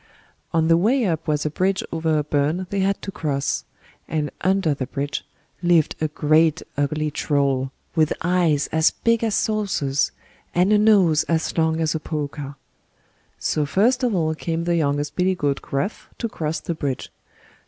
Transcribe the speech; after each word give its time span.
On 0.51 0.67
the 0.67 0.77
way 0.77 1.05
up 1.05 1.27
was 1.27 1.45
a 1.45 1.51
bridge 1.51 1.83
over 1.91 2.17
a 2.17 2.23
burn 2.23 2.65
they 2.71 2.79
had 2.79 2.99
to 3.03 3.11
cross; 3.11 3.65
and 4.07 4.31
under 4.43 4.73
the 4.73 4.87
bridge 4.87 5.23
lived 5.61 5.95
a 6.01 6.07
great 6.07 6.63
ugly 6.75 7.11
Troll, 7.11 7.69
with 7.95 8.11
eyes 8.23 8.65
as 8.71 8.89
big 8.89 9.23
as 9.23 9.35
saucers, 9.35 10.11
and 10.55 10.73
a 10.73 10.79
nose 10.79 11.21
as 11.25 11.55
long 11.55 11.79
as 11.79 11.93
a 11.93 11.99
poker. 11.99 12.55
So 13.37 13.67
first 13.67 14.01
of 14.01 14.15
all 14.15 14.33
came 14.33 14.63
the 14.63 14.75
youngest 14.75 15.15
billy 15.15 15.35
goat 15.35 15.61
Gruff 15.61 16.09
to 16.17 16.27
cross 16.27 16.59
the 16.59 16.73
bridge. 16.73 17.11